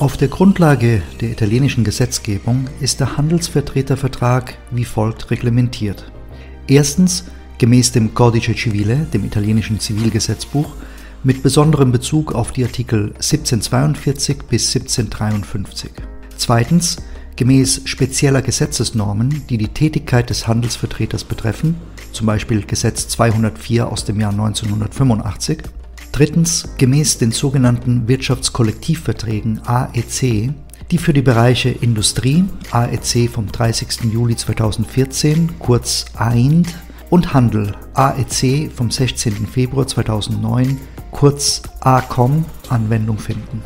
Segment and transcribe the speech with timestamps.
[0.00, 6.10] Auf der Grundlage der italienischen Gesetzgebung ist der Handelsvertretervertrag wie folgt reglementiert.
[6.66, 7.26] Erstens
[7.58, 10.72] gemäß dem Codice Civile, dem italienischen Zivilgesetzbuch,
[11.22, 15.90] mit besonderem Bezug auf die Artikel 1742 bis 1753.
[16.34, 16.96] Zweitens
[17.36, 21.74] gemäß spezieller Gesetzesnormen, die die Tätigkeit des Handelsvertreters betreffen,
[22.12, 25.58] zum Beispiel Gesetz 204 aus dem Jahr 1985.
[26.20, 30.52] Drittens gemäß den sogenannten Wirtschaftskollektivverträgen AEC,
[30.90, 34.12] die für die Bereiche Industrie, AEC vom 30.
[34.12, 36.68] Juli 2014, kurz AIND,
[37.08, 39.46] und Handel, AEC vom 16.
[39.46, 40.78] Februar 2009,
[41.10, 43.62] kurz ACOM, Anwendung finden.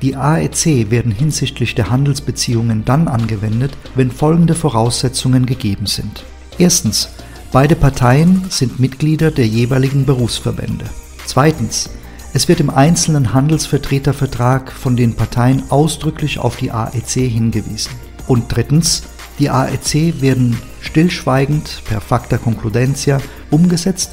[0.00, 6.24] Die AEC werden hinsichtlich der Handelsbeziehungen dann angewendet, wenn folgende Voraussetzungen gegeben sind.
[6.56, 7.10] Erstens,
[7.52, 10.86] beide Parteien sind Mitglieder der jeweiligen Berufsverbände.
[11.26, 11.90] Zweitens,
[12.38, 17.90] es wird im einzelnen Handelsvertretervertrag von den Parteien ausdrücklich auf die AEC hingewiesen.
[18.28, 19.02] Und drittens,
[19.40, 24.12] die AEC werden stillschweigend per facta concludentia umgesetzt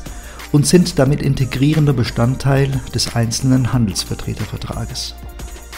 [0.52, 5.14] und sind damit integrierender Bestandteil des einzelnen Handelsvertretervertrages.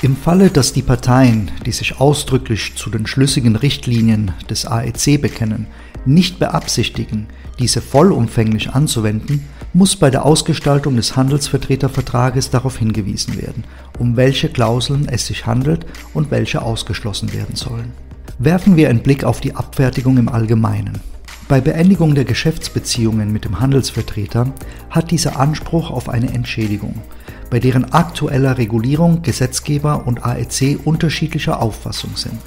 [0.02, 5.68] Im Falle, dass die Parteien, die sich ausdrücklich zu den schlüssigen Richtlinien des AEC bekennen,
[6.06, 7.28] nicht beabsichtigen,
[7.60, 9.44] diese vollumfänglich anzuwenden,
[9.78, 13.64] muss bei der Ausgestaltung des Handelsvertretervertrages darauf hingewiesen werden,
[14.00, 17.94] um welche Klauseln es sich handelt und welche ausgeschlossen werden sollen.
[18.40, 21.00] Werfen wir einen Blick auf die Abfertigung im Allgemeinen.
[21.48, 24.52] Bei Beendigung der Geschäftsbeziehungen mit dem Handelsvertreter
[24.90, 27.02] hat dieser Anspruch auf eine Entschädigung
[27.50, 32.40] bei deren aktueller Regulierung Gesetzgeber und AEC unterschiedlicher Auffassung sind.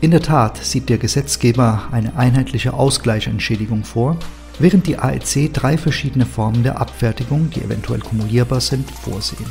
[0.00, 4.16] In der Tat sieht der Gesetzgeber eine einheitliche Ausgleichsentschädigung vor,
[4.60, 9.46] während die AEC drei verschiedene Formen der Abfertigung, die eventuell kumulierbar sind, vorsehen.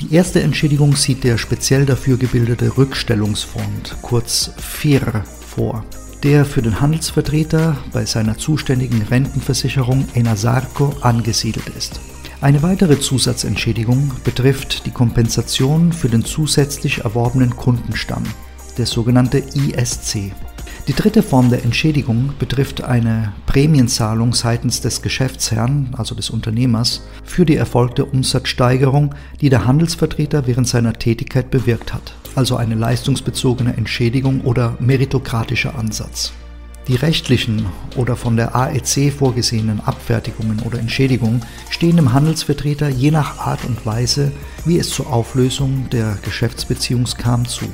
[0.00, 5.84] Die erste Entschädigung sieht der speziell dafür gebildete Rückstellungsfonds, kurz FIR, vor,
[6.24, 12.00] der für den Handelsvertreter bei seiner zuständigen Rentenversicherung Enasarco angesiedelt ist.
[12.40, 18.24] Eine weitere Zusatzentschädigung betrifft die Kompensation für den zusätzlich erworbenen Kundenstamm,
[18.76, 20.32] der sogenannte ISC.
[20.86, 27.46] Die dritte Form der Entschädigung betrifft eine Prämienzahlung seitens des Geschäftsherrn, also des Unternehmers, für
[27.46, 34.42] die erfolgte Umsatzsteigerung, die der Handelsvertreter während seiner Tätigkeit bewirkt hat, also eine leistungsbezogene Entschädigung
[34.42, 36.34] oder meritokratischer Ansatz.
[36.86, 37.64] Die rechtlichen
[37.96, 41.40] oder von der AEC vorgesehenen Abfertigungen oder Entschädigungen
[41.70, 44.32] stehen dem Handelsvertreter je nach Art und Weise,
[44.66, 47.64] wie es zur Auflösung der Geschäftsbeziehung kam, zu.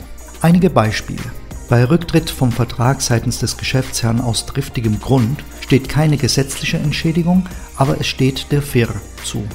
[0.42, 1.24] Einige Beispiele.
[1.70, 8.00] Bei Rücktritt vom Vertrag seitens des Geschäftsherrn aus triftigem Grund steht keine gesetzliche Entschädigung, aber
[8.00, 8.88] es steht der FIR
[9.22, 9.46] zu.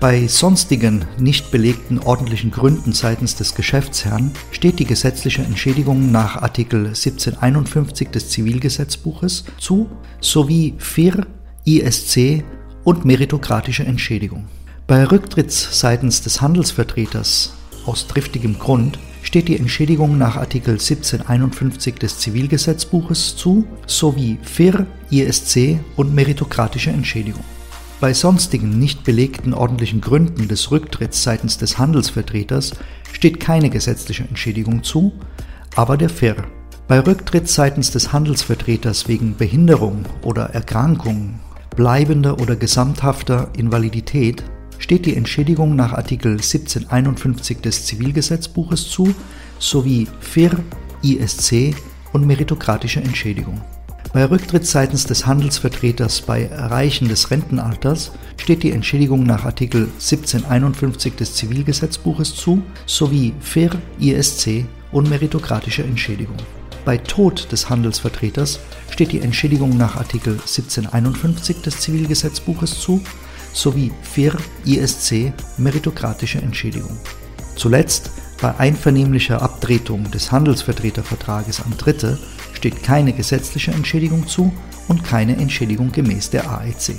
[0.00, 6.88] Bei sonstigen nicht belegten ordentlichen Gründen seitens des Geschäftsherrn steht die gesetzliche Entschädigung nach Artikel
[6.88, 9.88] 1751 des Zivilgesetzbuches zu
[10.20, 11.24] sowie FIR,
[11.64, 12.42] ISC
[12.82, 14.46] und meritokratische Entschädigung.
[14.88, 17.54] Bei Rücktritts seitens des Handelsvertreters
[17.86, 25.80] aus triftigem Grund steht die Entschädigung nach Artikel 1751 des Zivilgesetzbuches zu sowie FIR, ISC
[25.96, 27.42] und meritokratische Entschädigung.
[28.00, 32.72] Bei sonstigen nicht belegten ordentlichen Gründen des Rücktritts seitens des Handelsvertreters
[33.12, 35.12] steht keine gesetzliche Entschädigung zu,
[35.74, 36.36] aber der FIR.
[36.86, 41.40] Bei Rücktritt seitens des Handelsvertreters wegen Behinderung oder Erkrankung,
[41.74, 44.44] bleibender oder gesamthafter Invalidität
[44.78, 49.14] steht die Entschädigung nach Artikel 1751 des Zivilgesetzbuches zu,
[49.58, 50.52] sowie FIR,
[51.02, 51.74] ISC
[52.12, 53.60] und meritokratische Entschädigung.
[54.12, 61.14] Bei Rücktritt seitens des Handelsvertreters bei Erreichen des Rentenalters steht die Entschädigung nach Artikel 1751
[61.14, 66.36] des Zivilgesetzbuches zu, sowie FIR, ISC und meritokratische Entschädigung.
[66.84, 68.60] Bei Tod des Handelsvertreters
[68.90, 73.00] steht die Entschädigung nach Artikel 1751 des Zivilgesetzbuches zu,
[73.54, 74.36] sowie FIR,
[74.66, 76.98] ISC, meritokratische Entschädigung.
[77.56, 78.10] Zuletzt
[78.42, 82.18] bei einvernehmlicher Abtretung des Handelsvertretervertrages an Dritte
[82.52, 84.52] steht keine gesetzliche Entschädigung zu
[84.88, 86.96] und keine Entschädigung gemäß der AEC.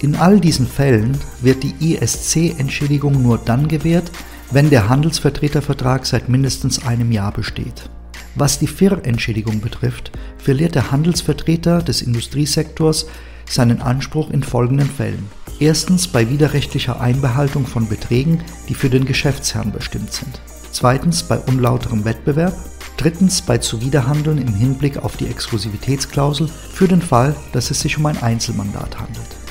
[0.00, 4.10] In all diesen Fällen wird die ISC-Entschädigung nur dann gewährt,
[4.50, 7.88] wenn der Handelsvertretervertrag seit mindestens einem Jahr besteht.
[8.34, 13.06] Was die FIR-Entschädigung betrifft, verliert der Handelsvertreter des Industriesektors
[13.48, 15.26] seinen Anspruch in folgenden Fällen.
[15.58, 20.40] Erstens bei widerrechtlicher Einbehaltung von Beträgen, die für den Geschäftsherrn bestimmt sind.
[20.70, 22.54] Zweitens bei unlauterem Wettbewerb.
[22.98, 28.06] Drittens bei Zuwiderhandeln im Hinblick auf die Exklusivitätsklausel für den Fall, dass es sich um
[28.06, 29.45] ein Einzelmandat handelt.